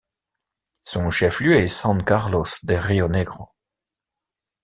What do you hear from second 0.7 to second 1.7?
Son chef-lieu est